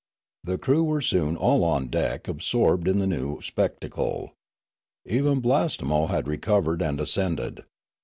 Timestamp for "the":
0.43-0.57, 2.97-3.05